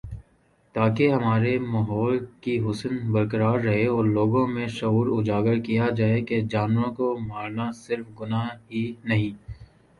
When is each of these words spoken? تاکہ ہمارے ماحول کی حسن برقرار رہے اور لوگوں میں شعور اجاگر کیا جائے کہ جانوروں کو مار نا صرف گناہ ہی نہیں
تاکہ 0.75 1.11
ہمارے 1.11 1.51
ماحول 1.65 2.15
کی 2.41 2.57
حسن 2.65 2.95
برقرار 3.11 3.59
رہے 3.59 3.85
اور 3.87 4.05
لوگوں 4.07 4.45
میں 4.47 4.67
شعور 4.79 5.07
اجاگر 5.19 5.59
کیا 5.67 5.89
جائے 5.97 6.19
کہ 6.27 6.41
جانوروں 6.51 6.93
کو 6.95 7.15
مار 7.27 7.49
نا 7.51 7.71
صرف 7.85 8.05
گناہ 8.21 8.47
ہی 8.71 8.83
نہیں 9.05 9.33